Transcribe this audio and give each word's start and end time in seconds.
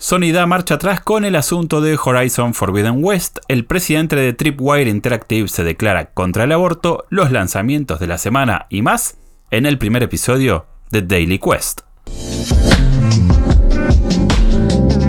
Sony 0.00 0.30
da 0.32 0.46
marcha 0.46 0.76
atrás 0.76 1.00
con 1.00 1.24
el 1.24 1.34
asunto 1.34 1.80
de 1.80 1.98
Horizon 2.02 2.54
Forbidden 2.54 3.02
West, 3.04 3.38
el 3.48 3.64
presidente 3.64 4.14
de 4.14 4.32
Tripwire 4.32 4.88
Interactive 4.88 5.48
se 5.48 5.64
declara 5.64 6.12
contra 6.12 6.44
el 6.44 6.52
aborto, 6.52 7.04
los 7.10 7.32
lanzamientos 7.32 7.98
de 7.98 8.06
la 8.06 8.16
semana 8.16 8.66
y 8.70 8.82
más 8.82 9.16
en 9.50 9.66
el 9.66 9.76
primer 9.76 10.04
episodio 10.04 10.66
de 10.92 11.02
Daily 11.02 11.40
Quest. 11.40 11.80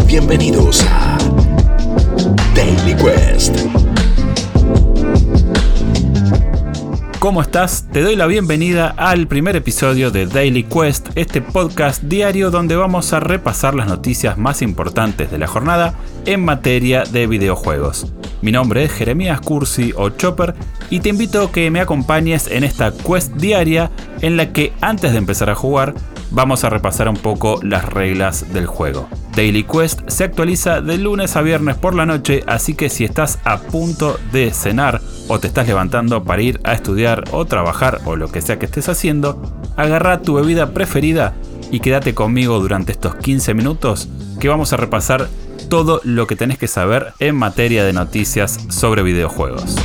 Bienvenidos 0.07 0.83
a 0.89 1.19
¿Cómo 7.19 7.41
estás? 7.41 7.85
Te 7.91 8.01
doy 8.01 8.15
la 8.15 8.27
bienvenida 8.27 8.93
al 8.95 9.27
primer 9.27 9.57
episodio 9.57 10.09
de 10.09 10.25
Daily 10.25 10.63
Quest, 10.63 11.09
este 11.15 11.41
podcast 11.41 12.01
diario 12.03 12.49
donde 12.49 12.77
vamos 12.77 13.11
a 13.11 13.19
repasar 13.19 13.75
las 13.75 13.89
noticias 13.89 14.37
más 14.37 14.61
importantes 14.61 15.29
de 15.29 15.37
la 15.37 15.45
jornada 15.45 15.95
en 16.25 16.45
materia 16.45 17.03
de 17.03 17.27
videojuegos. 17.27 18.07
Mi 18.41 18.53
nombre 18.53 18.85
es 18.85 18.93
Jeremías 18.93 19.41
Cursi 19.41 19.91
o 19.97 20.11
Chopper 20.11 20.55
y 20.89 21.01
te 21.01 21.09
invito 21.09 21.43
a 21.43 21.51
que 21.51 21.69
me 21.69 21.81
acompañes 21.81 22.47
en 22.47 22.63
esta 22.63 22.93
quest 22.93 23.33
diaria 23.33 23.91
en 24.21 24.37
la 24.37 24.53
que 24.53 24.71
antes 24.79 25.11
de 25.11 25.17
empezar 25.17 25.49
a 25.49 25.55
jugar 25.55 25.95
vamos 26.31 26.63
a 26.63 26.69
repasar 26.69 27.09
un 27.09 27.17
poco 27.17 27.59
las 27.61 27.83
reglas 27.83 28.53
del 28.53 28.65
juego. 28.65 29.09
Daily 29.35 29.63
Quest 29.63 30.09
se 30.09 30.23
actualiza 30.23 30.81
de 30.81 30.97
lunes 30.97 31.35
a 31.35 31.41
viernes 31.41 31.77
por 31.77 31.95
la 31.95 32.05
noche, 32.05 32.43
así 32.47 32.73
que 32.73 32.89
si 32.89 33.05
estás 33.05 33.39
a 33.43 33.59
punto 33.59 34.19
de 34.31 34.51
cenar 34.51 35.01
o 35.27 35.39
te 35.39 35.47
estás 35.47 35.67
levantando 35.67 36.23
para 36.23 36.41
ir 36.41 36.59
a 36.63 36.73
estudiar 36.73 37.23
o 37.31 37.45
trabajar 37.45 38.01
o 38.05 38.15
lo 38.15 38.29
que 38.29 38.41
sea 38.41 38.59
que 38.59 38.65
estés 38.65 38.89
haciendo, 38.89 39.41
agarra 39.77 40.21
tu 40.21 40.33
bebida 40.33 40.73
preferida 40.73 41.33
y 41.71 41.79
quédate 41.79 42.13
conmigo 42.13 42.59
durante 42.59 42.91
estos 42.91 43.15
15 43.15 43.53
minutos 43.53 44.09
que 44.39 44.49
vamos 44.49 44.73
a 44.73 44.77
repasar 44.77 45.27
todo 45.69 46.01
lo 46.03 46.27
que 46.27 46.35
tenés 46.35 46.57
que 46.57 46.67
saber 46.67 47.13
en 47.19 47.35
materia 47.35 47.83
de 47.83 47.93
noticias 47.93 48.59
sobre 48.69 49.03
videojuegos. 49.03 49.75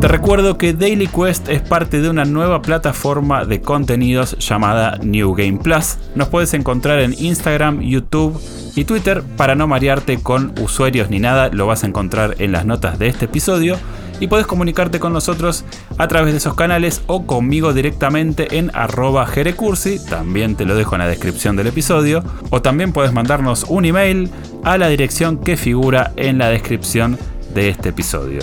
Te 0.00 0.08
recuerdo 0.08 0.56
que 0.56 0.72
Daily 0.72 1.08
Quest 1.08 1.50
es 1.50 1.60
parte 1.60 2.00
de 2.00 2.08
una 2.08 2.24
nueva 2.24 2.62
plataforma 2.62 3.44
de 3.44 3.60
contenidos 3.60 4.34
llamada 4.38 4.98
New 5.02 5.34
Game 5.34 5.58
Plus. 5.58 5.98
Nos 6.14 6.28
puedes 6.28 6.54
encontrar 6.54 7.00
en 7.00 7.14
Instagram, 7.18 7.82
YouTube 7.82 8.40
y 8.76 8.84
Twitter. 8.84 9.22
Para 9.36 9.54
no 9.54 9.66
marearte 9.66 10.18
con 10.22 10.54
usuarios 10.58 11.10
ni 11.10 11.18
nada, 11.18 11.50
lo 11.50 11.66
vas 11.66 11.84
a 11.84 11.86
encontrar 11.86 12.36
en 12.38 12.50
las 12.50 12.64
notas 12.64 12.98
de 12.98 13.08
este 13.08 13.26
episodio. 13.26 13.76
Y 14.20 14.28
puedes 14.28 14.46
comunicarte 14.46 15.00
con 15.00 15.12
nosotros 15.12 15.66
a 15.98 16.08
través 16.08 16.32
de 16.32 16.38
esos 16.38 16.54
canales 16.54 17.02
o 17.06 17.26
conmigo 17.26 17.74
directamente 17.74 18.56
en 18.56 18.70
arroba 18.74 19.26
jerecursi, 19.26 20.02
también 20.06 20.56
te 20.56 20.64
lo 20.64 20.76
dejo 20.76 20.94
en 20.94 21.00
la 21.00 21.08
descripción 21.08 21.56
del 21.56 21.66
episodio, 21.66 22.24
o 22.48 22.62
también 22.62 22.94
puedes 22.94 23.12
mandarnos 23.12 23.64
un 23.68 23.84
email 23.84 24.30
a 24.64 24.78
la 24.78 24.88
dirección 24.88 25.36
que 25.36 25.58
figura 25.58 26.12
en 26.16 26.38
la 26.38 26.48
descripción 26.48 27.18
de 27.52 27.68
este 27.68 27.90
episodio. 27.90 28.40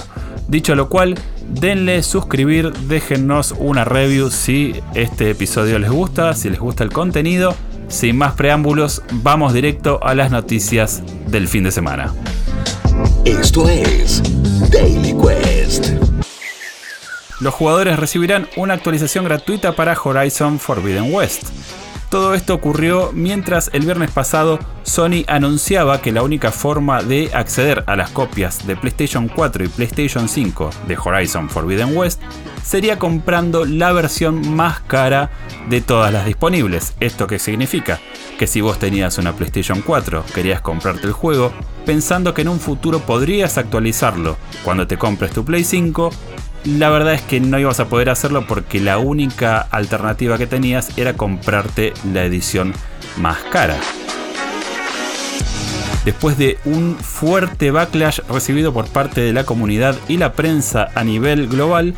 Dicho 0.47 0.75
lo 0.75 0.87
cual, 0.87 1.15
denle 1.49 2.03
suscribir, 2.03 2.71
déjennos 2.73 3.55
una 3.57 3.85
review 3.85 4.29
si 4.29 4.75
este 4.93 5.29
episodio 5.29 5.79
les 5.79 5.89
gusta, 5.89 6.33
si 6.33 6.49
les 6.49 6.59
gusta 6.59 6.83
el 6.83 6.91
contenido. 6.91 7.55
Sin 7.87 8.17
más 8.17 8.33
preámbulos, 8.33 9.01
vamos 9.11 9.53
directo 9.53 9.99
a 10.03 10.13
las 10.13 10.29
noticias 10.29 11.01
del 11.27 11.47
fin 11.47 11.63
de 11.63 11.71
semana. 11.71 12.13
Esto 13.23 13.67
es 13.69 14.21
Daily 14.71 15.15
Quest. 15.15 15.87
Los 17.39 17.53
jugadores 17.53 17.99
recibirán 17.99 18.47
una 18.57 18.73
actualización 18.73 19.23
gratuita 19.25 19.73
para 19.73 19.95
Horizon 20.01 20.59
Forbidden 20.59 21.13
West. 21.13 21.43
Todo 22.09 22.33
esto 22.33 22.53
ocurrió 22.53 23.11
mientras 23.13 23.69
el 23.73 23.83
viernes 23.83 24.11
pasado 24.11 24.59
Sony 24.83 25.25
anunciaba 25.27 26.01
que 26.01 26.13
la 26.13 26.23
única 26.23 26.53
forma 26.53 27.03
de 27.03 27.29
acceder 27.33 27.83
a 27.85 27.97
las 27.97 28.11
copias 28.11 28.65
de 28.65 28.77
PlayStation 28.77 29.27
4 29.27 29.65
y 29.65 29.67
PlayStation 29.67 30.29
5 30.29 30.69
de 30.87 30.97
Horizon 30.97 31.49
Forbidden 31.49 31.97
West 31.97 32.21
sería 32.63 32.97
comprando 32.97 33.65
la 33.65 33.91
versión 33.91 34.55
más 34.55 34.79
cara 34.79 35.31
de 35.69 35.81
todas 35.81 36.13
las 36.13 36.25
disponibles. 36.25 36.93
¿Esto 37.01 37.27
qué 37.27 37.39
significa? 37.39 37.99
Que 38.39 38.47
si 38.47 38.61
vos 38.61 38.79
tenías 38.79 39.17
una 39.17 39.33
PlayStation 39.33 39.81
4, 39.81 40.23
querías 40.33 40.61
comprarte 40.61 41.07
el 41.07 41.13
juego, 41.13 41.51
pensando 41.85 42.33
que 42.33 42.43
en 42.43 42.49
un 42.49 42.61
futuro 42.61 42.99
podrías 42.99 43.57
actualizarlo 43.57 44.37
cuando 44.63 44.87
te 44.87 44.97
compres 44.97 45.31
tu 45.31 45.43
Play 45.43 45.65
5, 45.65 46.11
la 46.65 46.89
verdad 46.89 47.13
es 47.13 47.21
que 47.21 47.39
no 47.39 47.59
ibas 47.59 47.79
a 47.79 47.87
poder 47.87 48.09
hacerlo 48.09 48.45
porque 48.47 48.79
la 48.79 48.97
única 48.97 49.59
alternativa 49.59 50.37
que 50.37 50.47
tenías 50.47 50.97
era 50.97 51.13
comprarte 51.13 51.93
la 52.13 52.25
edición 52.25 52.73
más 53.17 53.37
cara. 53.51 53.77
Después 56.05 56.37
de 56.37 56.57
un 56.63 56.95
fuerte 56.95 57.69
backlash 57.71 58.19
recibido 58.29 58.73
por 58.73 58.87
parte 58.87 59.19
de 59.19 59.33
la 59.33 59.43
comunidad 59.43 59.95
y 60.07 60.17
la 60.17 60.33
prensa 60.33 60.89
a 60.95 61.03
nivel 61.03 61.47
global, 61.47 61.95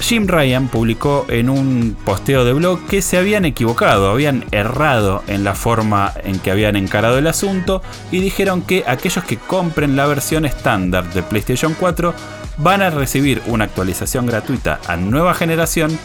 Jim 0.00 0.26
Ryan 0.26 0.68
publicó 0.68 1.26
en 1.28 1.48
un 1.48 1.96
posteo 2.04 2.44
de 2.44 2.52
blog 2.52 2.84
que 2.86 3.02
se 3.02 3.16
habían 3.16 3.44
equivocado, 3.44 4.10
habían 4.10 4.44
errado 4.50 5.22
en 5.26 5.44
la 5.44 5.54
forma 5.54 6.12
en 6.24 6.38
que 6.38 6.50
habían 6.50 6.76
encarado 6.76 7.18
el 7.18 7.26
asunto 7.26 7.82
y 8.10 8.20
dijeron 8.20 8.62
que 8.62 8.84
aquellos 8.86 9.24
que 9.24 9.38
compren 9.38 9.96
la 9.96 10.06
versión 10.06 10.44
estándar 10.44 11.12
de 11.12 11.22
PlayStation 11.22 11.74
4 11.78 12.14
van 12.58 12.82
a 12.82 12.90
recibir 12.90 13.42
una 13.46 13.64
actualización 13.64 14.26
gratuita 14.26 14.80
a 14.86 14.96
nueva 14.96 15.34
generación 15.34 15.98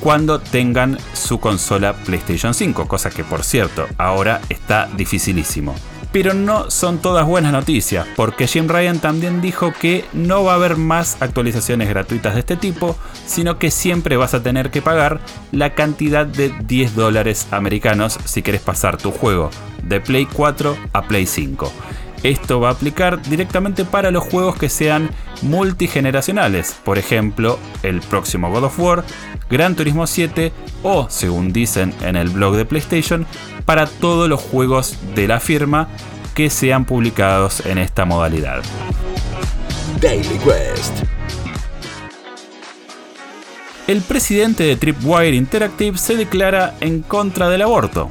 cuando 0.00 0.38
tengan 0.40 0.98
su 1.14 1.40
consola 1.40 1.94
PlayStation 1.94 2.54
5, 2.54 2.86
cosa 2.86 3.10
que 3.10 3.24
por 3.24 3.42
cierto 3.42 3.86
ahora 3.98 4.40
está 4.48 4.88
dificilísimo. 4.96 5.74
Pero 6.12 6.32
no 6.32 6.70
son 6.70 6.98
todas 6.98 7.26
buenas 7.26 7.52
noticias, 7.52 8.06
porque 8.16 8.46
Jim 8.46 8.68
Ryan 8.68 9.00
también 9.00 9.40
dijo 9.42 9.72
que 9.78 10.04
no 10.12 10.44
va 10.44 10.52
a 10.52 10.54
haber 10.54 10.76
más 10.76 11.18
actualizaciones 11.20 11.88
gratuitas 11.88 12.34
de 12.34 12.40
este 12.40 12.56
tipo, 12.56 12.96
sino 13.26 13.58
que 13.58 13.70
siempre 13.70 14.16
vas 14.16 14.32
a 14.32 14.42
tener 14.42 14.70
que 14.70 14.80
pagar 14.80 15.20
la 15.52 15.74
cantidad 15.74 16.24
de 16.24 16.54
10 16.66 16.94
dólares 16.94 17.48
americanos 17.50 18.18
si 18.24 18.42
quieres 18.42 18.62
pasar 18.62 18.96
tu 18.96 19.10
juego 19.10 19.50
de 19.82 20.00
Play 20.00 20.26
4 20.26 20.76
a 20.92 21.02
Play 21.02 21.26
5. 21.26 21.70
Esto 22.26 22.58
va 22.58 22.70
a 22.70 22.72
aplicar 22.72 23.22
directamente 23.22 23.84
para 23.84 24.10
los 24.10 24.24
juegos 24.24 24.56
que 24.56 24.68
sean 24.68 25.10
multigeneracionales, 25.42 26.74
por 26.84 26.98
ejemplo, 26.98 27.56
el 27.84 28.00
próximo 28.00 28.50
God 28.50 28.64
of 28.64 28.80
War, 28.80 29.04
Gran 29.48 29.76
Turismo 29.76 30.08
7 30.08 30.52
o, 30.82 31.08
según 31.08 31.52
dicen 31.52 31.94
en 32.02 32.16
el 32.16 32.30
blog 32.30 32.56
de 32.56 32.64
PlayStation, 32.64 33.28
para 33.64 33.86
todos 33.86 34.28
los 34.28 34.40
juegos 34.40 34.98
de 35.14 35.28
la 35.28 35.38
firma 35.38 35.86
que 36.34 36.50
sean 36.50 36.84
publicados 36.84 37.64
en 37.64 37.78
esta 37.78 38.04
modalidad. 38.04 38.64
Daily 40.00 40.40
Quest. 40.40 41.04
El 43.86 44.02
presidente 44.02 44.64
de 44.64 44.74
Tripwire 44.74 45.36
Interactive 45.36 45.96
se 45.96 46.16
declara 46.16 46.74
en 46.80 47.02
contra 47.02 47.48
del 47.48 47.62
aborto. 47.62 48.10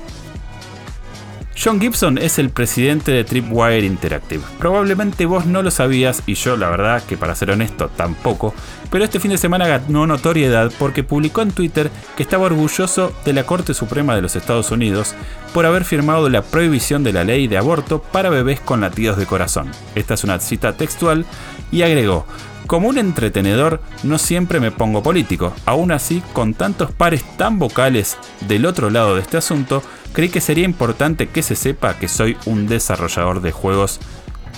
John 1.66 1.82
Gibson 1.82 2.20
es 2.20 2.38
el 2.38 2.52
presidente 2.52 3.12
de 3.12 3.24
Tripwire 3.24 3.88
Interactive. 3.88 4.44
Probablemente 4.60 5.26
vos 5.26 5.48
no 5.48 5.64
lo 5.64 5.72
sabías 5.72 6.22
y 6.28 6.36
yo 6.36 6.58
la 6.58 6.70
verdad 6.70 7.02
que 7.02 7.18
para 7.18 7.34
ser 7.34 7.50
honesto 7.50 7.90
tampoco, 7.90 8.54
pero 8.92 9.04
este 9.04 9.20
fin 9.20 9.32
de 9.32 9.40
semana 9.40 9.66
ganó 9.66 10.06
notoriedad 10.06 10.72
porque 10.78 11.04
publicó 11.04 11.42
en 11.42 11.50
Twitter 11.50 11.90
que 12.16 12.22
estaba 12.22 12.46
orgulloso 12.46 13.12
de 13.26 13.34
la 13.34 13.48
Corte 13.48 13.74
Suprema 13.74 14.16
de 14.16 14.22
los 14.22 14.36
Estados 14.36 14.70
Unidos 14.70 15.16
por 15.56 15.66
haber 15.66 15.86
firmado 15.86 16.30
la 16.30 16.44
prohibición 16.44 17.04
de 17.04 17.14
la 17.14 17.24
ley 17.24 17.48
de 17.48 17.58
aborto 17.58 18.00
para 18.00 18.30
bebés 18.30 18.60
con 18.60 18.82
latidos 18.82 19.18
de 19.18 19.26
corazón. 19.26 19.72
Esta 19.96 20.14
es 20.14 20.24
una 20.24 20.40
cita 20.40 20.78
textual 20.78 21.26
y 21.72 21.82
agregó, 21.82 22.28
como 22.68 22.88
un 22.88 22.98
entretenedor, 22.98 23.82
no 24.04 24.18
siempre 24.18 24.60
me 24.60 24.72
pongo 24.72 25.04
político. 25.04 25.54
Aún 25.66 25.92
así, 25.92 26.22
con 26.34 26.54
tantos 26.54 26.92
pares 26.92 27.24
tan 27.38 27.60
vocales 27.60 28.18
del 28.48 28.66
otro 28.66 28.90
lado 28.90 29.16
de 29.16 29.22
este 29.22 29.38
asunto, 29.38 29.84
creí 30.14 30.30
que 30.30 30.42
sería 30.42 30.66
importante 30.66 31.28
que 31.28 31.44
se 31.44 31.56
sepa 31.56 31.98
que 31.98 32.08
soy 32.08 32.38
un 32.46 32.68
desarrollador 32.68 33.42
de 33.42 33.52
juegos 33.52 34.00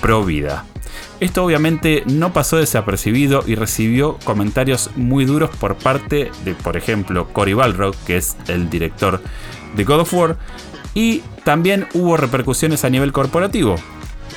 pro 0.01 0.23
vida. 0.23 0.65
Esto 1.19 1.43
obviamente 1.43 2.03
no 2.05 2.31
pasó 2.31 2.57
desapercibido 2.57 3.43
y 3.45 3.55
recibió 3.55 4.17
comentarios 4.23 4.91
muy 4.95 5.25
duros 5.25 5.49
por 5.55 5.75
parte 5.75 6.31
de, 6.45 6.53
por 6.53 6.77
ejemplo, 6.77 7.27
Cory 7.33 7.53
Balrog, 7.53 7.95
que 8.05 8.17
es 8.17 8.37
el 8.47 8.69
director 8.69 9.21
de 9.75 9.83
God 9.83 10.01
of 10.01 10.13
War, 10.13 10.37
y 10.93 11.21
también 11.43 11.87
hubo 11.93 12.17
repercusiones 12.17 12.83
a 12.83 12.89
nivel 12.89 13.11
corporativo, 13.11 13.75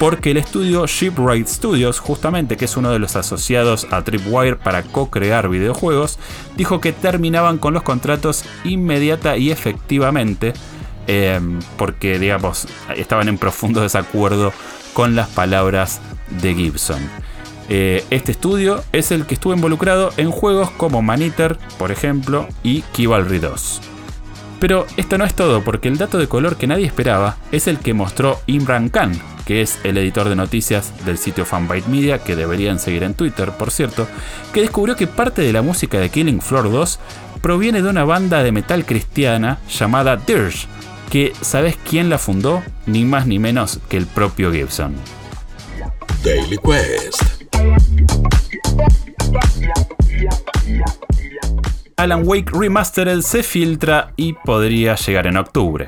porque 0.00 0.32
el 0.32 0.38
estudio 0.38 0.84
Shipwright 0.88 1.46
Studios, 1.46 2.00
justamente 2.00 2.56
que 2.56 2.64
es 2.64 2.76
uno 2.76 2.90
de 2.90 2.98
los 2.98 3.14
asociados 3.14 3.86
a 3.92 4.02
Tripwire 4.02 4.56
para 4.56 4.82
co-crear 4.82 5.48
videojuegos, 5.48 6.18
dijo 6.56 6.80
que 6.80 6.92
terminaban 6.92 7.58
con 7.58 7.72
los 7.72 7.84
contratos 7.84 8.44
inmediata 8.64 9.36
y 9.36 9.52
efectivamente 9.52 10.54
Em, 11.12 11.58
porque, 11.76 12.20
digamos, 12.20 12.68
estaban 12.94 13.26
en 13.26 13.36
profundo 13.36 13.80
desacuerdo 13.82 14.52
con 14.92 15.16
las 15.16 15.28
palabras 15.28 16.00
de 16.40 16.54
Gibson. 16.54 17.00
Eh, 17.68 18.04
este 18.10 18.30
estudio 18.30 18.84
es 18.92 19.10
el 19.10 19.26
que 19.26 19.34
estuvo 19.34 19.52
involucrado 19.52 20.12
en 20.16 20.30
juegos 20.30 20.70
como 20.70 21.02
Maniter, 21.02 21.58
por 21.78 21.90
ejemplo, 21.90 22.46
y 22.62 22.82
Kivalry 22.92 23.40
2. 23.40 23.80
Pero 24.60 24.86
esto 24.96 25.18
no 25.18 25.24
es 25.24 25.34
todo, 25.34 25.64
porque 25.64 25.88
el 25.88 25.98
dato 25.98 26.16
de 26.16 26.28
color 26.28 26.56
que 26.56 26.68
nadie 26.68 26.86
esperaba 26.86 27.38
es 27.50 27.66
el 27.66 27.80
que 27.80 27.92
mostró 27.92 28.38
Imran 28.46 28.88
Khan, 28.88 29.12
que 29.50 29.62
es 29.62 29.80
el 29.82 29.98
editor 29.98 30.28
de 30.28 30.36
noticias 30.36 31.04
del 31.04 31.18
sitio 31.18 31.44
Fanbyte 31.44 31.88
Media, 31.88 32.20
que 32.20 32.36
deberían 32.36 32.78
seguir 32.78 33.02
en 33.02 33.14
Twitter, 33.14 33.50
por 33.50 33.72
cierto, 33.72 34.06
que 34.52 34.60
descubrió 34.60 34.94
que 34.94 35.08
parte 35.08 35.42
de 35.42 35.52
la 35.52 35.60
música 35.60 35.98
de 35.98 36.08
Killing 36.08 36.40
Floor 36.40 36.70
2 36.70 37.00
proviene 37.42 37.82
de 37.82 37.88
una 37.88 38.04
banda 38.04 38.44
de 38.44 38.52
metal 38.52 38.86
cristiana 38.86 39.58
llamada 39.68 40.16
Dirge, 40.16 40.68
que 41.10 41.32
¿sabes 41.40 41.76
quién 41.84 42.08
la 42.10 42.18
fundó? 42.18 42.62
Ni 42.86 43.04
más 43.04 43.26
ni 43.26 43.40
menos 43.40 43.80
que 43.88 43.96
el 43.96 44.06
propio 44.06 44.52
Gibson. 44.52 44.94
Daily 46.22 46.56
Quest. 46.58 47.20
Alan 51.96 52.22
Wake 52.24 52.52
Remastered 52.52 53.22
se 53.22 53.42
filtra 53.42 54.12
y 54.14 54.34
podría 54.44 54.94
llegar 54.94 55.26
en 55.26 55.38
octubre. 55.38 55.86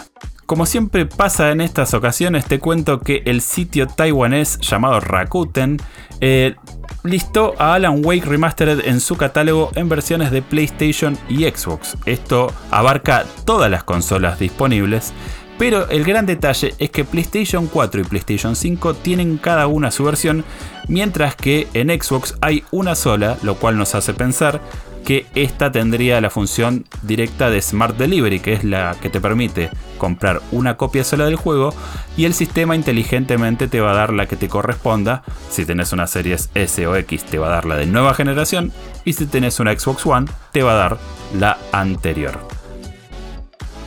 Como 0.52 0.66
siempre 0.66 1.06
pasa 1.06 1.50
en 1.50 1.62
estas 1.62 1.94
ocasiones, 1.94 2.44
te 2.44 2.58
cuento 2.58 3.00
que 3.00 3.22
el 3.24 3.40
sitio 3.40 3.86
taiwanés 3.86 4.58
llamado 4.58 5.00
Rakuten 5.00 5.78
eh, 6.20 6.56
listó 7.04 7.54
a 7.58 7.72
Alan 7.72 8.04
Wake 8.04 8.26
Remastered 8.26 8.86
en 8.86 9.00
su 9.00 9.16
catálogo 9.16 9.70
en 9.76 9.88
versiones 9.88 10.30
de 10.30 10.42
PlayStation 10.42 11.16
y 11.30 11.44
Xbox. 11.44 11.96
Esto 12.04 12.52
abarca 12.70 13.24
todas 13.46 13.70
las 13.70 13.82
consolas 13.82 14.38
disponibles, 14.38 15.14
pero 15.58 15.88
el 15.88 16.04
gran 16.04 16.26
detalle 16.26 16.74
es 16.78 16.90
que 16.90 17.06
PlayStation 17.06 17.66
4 17.66 18.02
y 18.02 18.04
PlayStation 18.04 18.54
5 18.54 18.92
tienen 18.92 19.38
cada 19.38 19.66
una 19.68 19.90
su 19.90 20.04
versión, 20.04 20.44
mientras 20.86 21.34
que 21.34 21.66
en 21.72 21.88
Xbox 21.88 22.34
hay 22.42 22.62
una 22.72 22.94
sola, 22.94 23.38
lo 23.42 23.54
cual 23.54 23.78
nos 23.78 23.94
hace 23.94 24.12
pensar 24.12 24.60
que 25.04 25.26
esta 25.34 25.72
tendría 25.72 26.20
la 26.20 26.30
función 26.30 26.84
directa 27.02 27.50
de 27.50 27.60
Smart 27.60 27.96
Delivery, 27.96 28.40
que 28.40 28.52
es 28.52 28.64
la 28.64 28.96
que 29.00 29.10
te 29.10 29.20
permite 29.20 29.70
comprar 29.98 30.40
una 30.50 30.76
copia 30.76 31.04
sola 31.04 31.24
del 31.26 31.36
juego 31.36 31.74
y 32.16 32.24
el 32.24 32.34
sistema 32.34 32.76
inteligentemente 32.76 33.68
te 33.68 33.80
va 33.80 33.92
a 33.92 33.96
dar 33.96 34.12
la 34.12 34.26
que 34.26 34.36
te 34.36 34.48
corresponda. 34.48 35.22
Si 35.50 35.64
tenés 35.64 35.92
una 35.92 36.06
Series 36.06 36.50
S 36.54 36.86
o 36.86 36.96
X 36.96 37.24
te 37.24 37.38
va 37.38 37.48
a 37.48 37.50
dar 37.50 37.64
la 37.64 37.76
de 37.76 37.86
nueva 37.86 38.14
generación 38.14 38.72
y 39.04 39.12
si 39.12 39.26
tenés 39.26 39.60
una 39.60 39.78
Xbox 39.78 40.06
One 40.06 40.26
te 40.52 40.62
va 40.62 40.72
a 40.72 40.76
dar 40.76 40.98
la 41.38 41.58
anterior. 41.72 42.40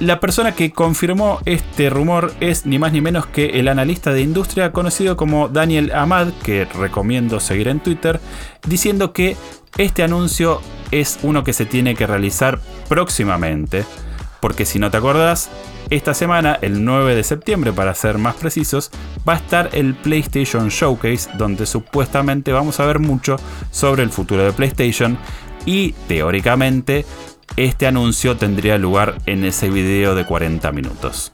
La 0.01 0.19
persona 0.19 0.51
que 0.51 0.73
confirmó 0.73 1.39
este 1.45 1.89
rumor 1.89 2.33
es 2.41 2.65
ni 2.65 2.77
más 2.77 2.91
ni 2.91 2.99
menos 2.99 3.27
que 3.27 3.59
el 3.59 3.69
analista 3.69 4.11
de 4.11 4.21
industria 4.21 4.73
conocido 4.73 5.15
como 5.15 5.47
Daniel 5.47 5.93
Ahmad, 5.93 6.27
que 6.43 6.65
recomiendo 6.65 7.39
seguir 7.39 7.69
en 7.69 7.79
Twitter, 7.79 8.19
diciendo 8.67 9.13
que 9.13 9.37
este 9.77 10.03
anuncio 10.03 10.61
es 10.91 11.19
uno 11.23 11.43
que 11.43 11.53
se 11.53 11.65
tiene 11.65 11.95
que 11.95 12.07
realizar 12.07 12.59
próximamente, 12.87 13.85
porque 14.39 14.65
si 14.65 14.79
no 14.79 14.91
te 14.91 14.97
acordás, 14.97 15.49
esta 15.89 16.15
semana, 16.15 16.57
el 16.61 16.83
9 16.83 17.15
de 17.15 17.23
septiembre 17.23 17.71
para 17.71 17.93
ser 17.93 18.17
más 18.17 18.35
precisos, 18.35 18.89
va 19.27 19.33
a 19.33 19.37
estar 19.37 19.69
el 19.73 19.93
PlayStation 19.93 20.69
Showcase, 20.69 21.29
donde 21.37 21.67
supuestamente 21.67 22.51
vamos 22.51 22.79
a 22.79 22.85
ver 22.85 22.99
mucho 22.99 23.37
sobre 23.69 24.01
el 24.01 24.09
futuro 24.09 24.43
de 24.43 24.51
PlayStation 24.51 25.17
y 25.65 25.91
teóricamente 26.07 27.05
este 27.57 27.87
anuncio 27.87 28.35
tendría 28.35 28.77
lugar 28.77 29.19
en 29.27 29.45
ese 29.45 29.69
video 29.69 30.15
de 30.15 30.25
40 30.25 30.71
minutos. 30.71 31.31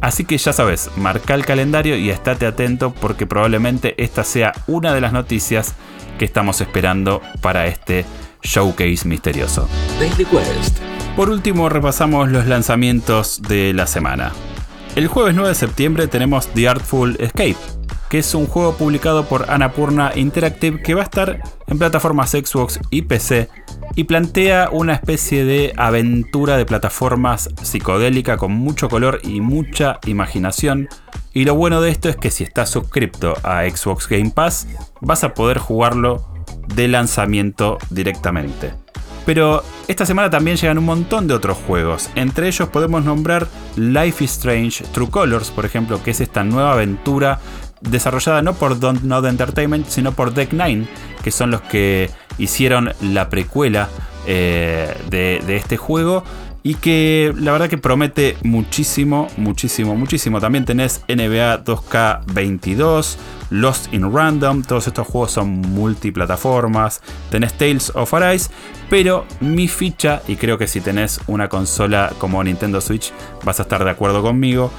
Así 0.00 0.24
que 0.24 0.36
ya 0.36 0.52
sabes, 0.52 0.90
marca 0.96 1.34
el 1.34 1.46
calendario 1.46 1.96
y 1.96 2.10
estate 2.10 2.46
atento 2.46 2.92
porque 2.92 3.26
probablemente 3.26 3.94
esta 4.02 4.24
sea 4.24 4.52
una 4.66 4.92
de 4.92 5.00
las 5.00 5.12
noticias 5.12 5.74
que 6.18 6.24
estamos 6.24 6.60
esperando 6.60 7.22
para 7.40 7.66
este 7.66 8.04
showcase 8.42 9.06
misterioso. 9.06 9.68
Daily 9.98 10.24
Quest. 10.24 10.78
Por 11.16 11.30
último, 11.30 11.68
repasamos 11.68 12.30
los 12.30 12.46
lanzamientos 12.46 13.42
de 13.42 13.72
la 13.74 13.86
semana. 13.86 14.32
El 14.96 15.08
jueves 15.08 15.34
9 15.34 15.50
de 15.50 15.54
septiembre 15.54 16.06
tenemos 16.06 16.48
The 16.48 16.68
Artful 16.68 17.16
Escape, 17.18 17.56
que 18.10 18.18
es 18.18 18.34
un 18.34 18.46
juego 18.46 18.74
publicado 18.74 19.24
por 19.24 19.50
Annapurna 19.50 20.12
Interactive 20.14 20.82
que 20.82 20.94
va 20.94 21.00
a 21.00 21.04
estar 21.04 21.40
en 21.66 21.78
plataformas 21.78 22.30
Xbox 22.30 22.78
y 22.90 23.02
PC 23.02 23.48
y 23.94 24.04
plantea 24.04 24.68
una 24.70 24.94
especie 24.94 25.44
de 25.44 25.72
aventura 25.76 26.56
de 26.56 26.66
plataformas 26.66 27.48
psicodélica 27.62 28.36
con 28.36 28.52
mucho 28.52 28.88
color 28.88 29.20
y 29.22 29.40
mucha 29.40 29.98
imaginación. 30.06 30.88
Y 31.34 31.44
lo 31.44 31.54
bueno 31.54 31.80
de 31.80 31.90
esto 31.90 32.08
es 32.08 32.16
que 32.16 32.30
si 32.30 32.44
estás 32.44 32.70
suscripto 32.70 33.34
a 33.42 33.62
Xbox 33.68 34.08
Game 34.08 34.30
Pass, 34.30 34.66
vas 35.00 35.24
a 35.24 35.34
poder 35.34 35.58
jugarlo 35.58 36.31
de 36.74 36.88
lanzamiento 36.88 37.78
directamente. 37.90 38.74
Pero 39.24 39.62
esta 39.86 40.04
semana 40.04 40.30
también 40.30 40.56
llegan 40.56 40.78
un 40.78 40.84
montón 40.84 41.28
de 41.28 41.34
otros 41.34 41.56
juegos. 41.58 42.10
Entre 42.16 42.48
ellos 42.48 42.68
podemos 42.68 43.04
nombrar 43.04 43.46
Life 43.76 44.24
is 44.24 44.32
Strange 44.32 44.84
True 44.92 45.10
Colors, 45.10 45.50
por 45.50 45.64
ejemplo, 45.64 46.02
que 46.02 46.10
es 46.10 46.20
esta 46.20 46.42
nueva 46.42 46.72
aventura 46.72 47.38
desarrollada 47.80 48.42
no 48.42 48.54
por 48.54 48.78
Don't 48.78 49.02
Know 49.02 49.24
Entertainment, 49.24 49.86
sino 49.86 50.12
por 50.12 50.34
Deck 50.34 50.52
Nine, 50.52 50.86
que 51.22 51.30
son 51.30 51.50
los 51.50 51.60
que 51.62 52.10
hicieron 52.38 52.92
la 53.00 53.28
precuela 53.28 53.88
eh, 54.26 54.92
de 55.08 55.56
este 55.56 55.76
juego 55.76 56.24
y 56.62 56.74
que 56.74 57.34
la 57.38 57.52
verdad 57.52 57.68
que 57.68 57.78
promete 57.78 58.36
muchísimo, 58.42 59.28
muchísimo, 59.36 59.96
muchísimo. 59.96 60.40
También 60.40 60.64
tenés 60.64 61.02
NBA 61.08 61.64
2K22, 61.64 63.16
Lost 63.50 63.92
in 63.92 64.12
Random, 64.12 64.62
todos 64.62 64.86
estos 64.86 65.06
juegos 65.06 65.32
son 65.32 65.48
multiplataformas, 65.48 67.00
tenés 67.30 67.54
Tales 67.54 67.92
of 67.94 68.14
Arise, 68.14 68.50
pero 68.88 69.26
mi 69.40 69.68
ficha, 69.68 70.22
y 70.28 70.36
creo 70.36 70.58
que 70.58 70.66
si 70.66 70.80
tenés 70.80 71.20
una 71.26 71.48
consola 71.48 72.12
como 72.18 72.42
Nintendo 72.44 72.80
Switch 72.80 73.12
vas 73.44 73.58
a 73.58 73.62
estar 73.62 73.84
de 73.84 73.90
acuerdo 73.90 74.22
conmigo, 74.22 74.70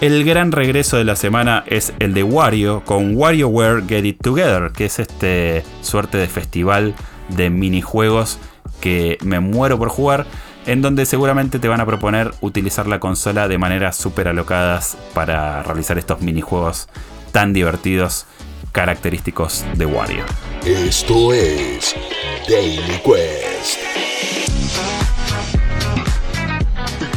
el 0.00 0.24
gran 0.24 0.50
regreso 0.50 0.96
de 0.96 1.04
la 1.04 1.14
semana 1.14 1.62
es 1.66 1.92
el 1.98 2.14
de 2.14 2.22
Wario 2.22 2.82
con 2.86 3.14
WarioWare 3.14 3.84
Get 3.86 4.06
It 4.06 4.22
Together, 4.22 4.72
que 4.72 4.86
es 4.86 4.98
este 4.98 5.62
suerte 5.82 6.16
de 6.16 6.26
festival 6.26 6.94
de 7.28 7.50
minijuegos 7.50 8.38
que 8.80 9.18
me 9.22 9.40
muero 9.40 9.78
por 9.78 9.90
jugar, 9.90 10.26
en 10.66 10.82
donde 10.82 11.06
seguramente 11.06 11.58
te 11.58 11.68
van 11.68 11.80
a 11.80 11.86
proponer 11.86 12.32
utilizar 12.40 12.86
la 12.86 13.00
consola 13.00 13.48
de 13.48 13.58
maneras 13.58 13.96
súper 13.96 14.28
alocadas 14.28 14.96
para 15.14 15.62
realizar 15.62 15.98
estos 15.98 16.20
minijuegos 16.20 16.88
tan 17.32 17.52
divertidos, 17.52 18.26
característicos 18.72 19.64
de 19.74 19.86
Wario. 19.86 20.24
Esto 20.64 21.32
es 21.32 21.94
Daily 22.48 23.00
Quest. 23.04 23.49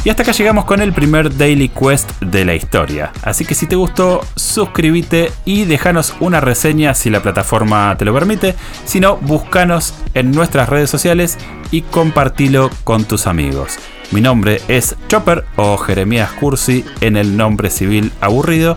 Y 0.04 0.10
hasta 0.10 0.22
acá 0.22 0.32
llegamos 0.32 0.66
con 0.66 0.82
el 0.82 0.92
primer 0.92 1.34
Daily 1.34 1.70
Quest 1.70 2.20
de 2.20 2.44
la 2.44 2.54
historia. 2.54 3.10
Así 3.22 3.46
que 3.46 3.54
si 3.54 3.66
te 3.66 3.74
gustó, 3.74 4.20
suscríbete 4.36 5.32
y 5.46 5.64
déjanos 5.64 6.14
una 6.20 6.42
reseña 6.42 6.92
si 6.92 7.08
la 7.08 7.22
plataforma 7.22 7.96
te 7.96 8.04
lo 8.04 8.12
permite. 8.12 8.54
Si 8.84 9.00
no, 9.00 9.16
búscanos 9.16 9.94
en 10.12 10.30
nuestras 10.30 10.68
redes 10.68 10.90
sociales 10.90 11.38
y 11.70 11.80
compartilo 11.80 12.68
con 12.84 13.06
tus 13.06 13.26
amigos. 13.26 13.78
Mi 14.10 14.20
nombre 14.20 14.60
es 14.68 14.94
Chopper 15.08 15.46
o 15.56 15.78
Jeremías 15.78 16.32
Cursi 16.32 16.84
en 17.00 17.16
el 17.16 17.38
nombre 17.38 17.70
civil 17.70 18.12
aburrido 18.20 18.76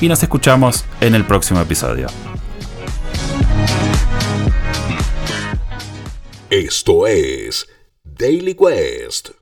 y 0.00 0.08
nos 0.08 0.22
escuchamos 0.22 0.86
en 1.02 1.14
el 1.14 1.26
próximo 1.26 1.60
episodio. 1.60 2.06
Esto 6.48 7.06
es 7.06 7.68
Daily 8.02 8.54
Quest. 8.54 9.30